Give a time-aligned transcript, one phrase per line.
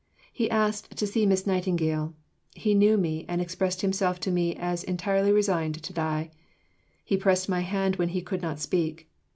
[0.33, 2.15] He asked "to see Miss Nightingale."
[2.55, 6.31] He knew me, and expressed himself to me as entirely resigned to die.
[7.05, 9.11] He pressed my hand when he could not speak.